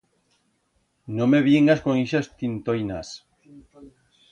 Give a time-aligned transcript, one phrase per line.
[1.19, 3.13] No me viengas con ixas tintoinas.